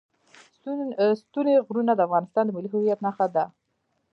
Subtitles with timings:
[1.23, 3.45] ستوني غرونه د افغانستان د ملي هویت نښه ده.